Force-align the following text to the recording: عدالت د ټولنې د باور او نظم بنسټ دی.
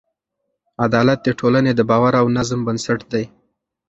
عدالت 0.85 1.19
د 1.23 1.29
ټولنې 1.39 1.71
د 1.75 1.81
باور 1.89 2.13
او 2.21 2.25
نظم 2.37 2.59
بنسټ 2.67 2.99
دی. 3.11 3.23